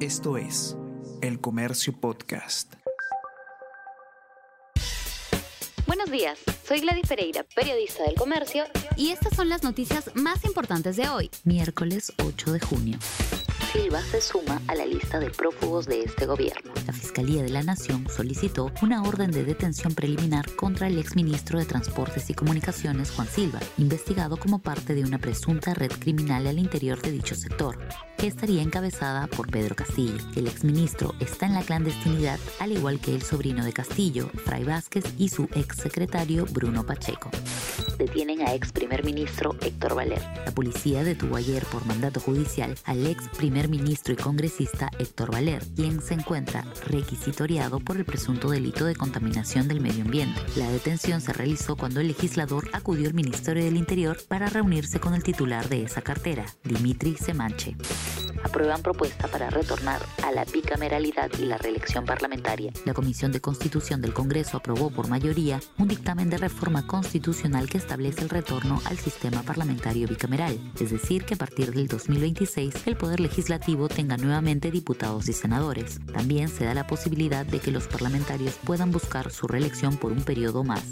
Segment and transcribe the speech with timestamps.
[0.00, 0.76] Esto es
[1.22, 2.74] El Comercio Podcast.
[5.86, 6.38] Buenos días,
[6.68, 8.64] soy Gladys Pereira, periodista del Comercio,
[8.98, 12.98] y estas son las noticias más importantes de hoy, miércoles 8 de junio.
[13.72, 16.74] Silva se suma a la lista de prófugos de este gobierno.
[16.86, 21.64] La Fiscalía de la Nación solicitó una orden de detención preliminar contra el exministro de
[21.64, 27.00] Transportes y Comunicaciones, Juan Silva, investigado como parte de una presunta red criminal al interior
[27.00, 27.78] de dicho sector
[28.16, 30.18] que estaría encabezada por Pedro Castillo.
[30.34, 35.04] El exministro está en la clandestinidad, al igual que el sobrino de Castillo, Fray Vázquez,
[35.18, 37.30] y su exsecretario Bruno Pacheco
[37.98, 40.22] detienen a ex primer ministro Héctor Valer.
[40.44, 45.64] La policía detuvo ayer por mandato judicial al ex primer ministro y congresista Héctor Valer,
[45.74, 50.40] quien se encuentra requisitoriado por el presunto delito de contaminación del medio ambiente.
[50.56, 55.14] La detención se realizó cuando el legislador acudió al Ministerio del Interior para reunirse con
[55.14, 57.76] el titular de esa cartera, Dimitri Semanche
[58.46, 62.72] aprueban propuesta para retornar a la bicameralidad y la reelección parlamentaria.
[62.84, 67.78] La Comisión de Constitución del Congreso aprobó por mayoría un dictamen de reforma constitucional que
[67.78, 72.96] establece el retorno al sistema parlamentario bicameral, es decir, que a partir del 2026 el
[72.96, 76.00] Poder Legislativo tenga nuevamente diputados y senadores.
[76.12, 80.22] También se da la posibilidad de que los parlamentarios puedan buscar su reelección por un
[80.22, 80.82] periodo más.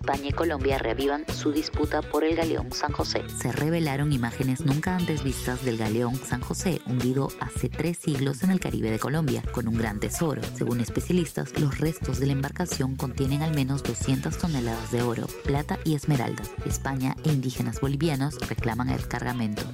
[0.00, 3.22] España y Colombia reavivan su disputa por el galeón San José.
[3.38, 8.50] Se revelaron imágenes nunca antes vistas del galeón San José, hundido hace tres siglos en
[8.50, 10.40] el Caribe de Colombia, con un gran tesoro.
[10.54, 15.78] Según especialistas, los restos de la embarcación contienen al menos 200 toneladas de oro, plata
[15.84, 16.50] y esmeraldas.
[16.64, 19.64] España e indígenas bolivianos reclaman el cargamento.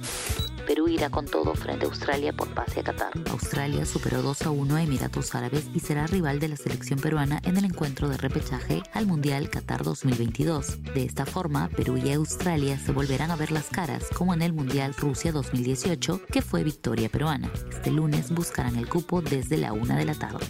[0.67, 3.13] Perú irá con todo frente a Australia por pase a Qatar.
[3.31, 7.39] Australia superó 2 a 1 a Emiratos Árabes y será rival de la selección peruana
[7.45, 10.83] en el encuentro de repechaje al Mundial Qatar 2022.
[10.93, 14.51] De esta forma, Perú y Australia se volverán a ver las caras, como en el
[14.51, 17.49] Mundial Rusia 2018, que fue victoria peruana.
[17.71, 20.45] Este lunes buscarán el cupo desde la 1 de la tarde.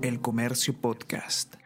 [0.00, 1.61] El Comercio Podcast.